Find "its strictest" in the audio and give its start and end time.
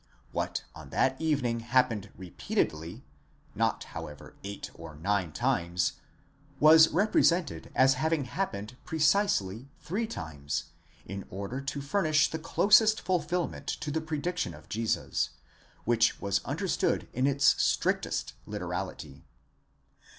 17.27-18.33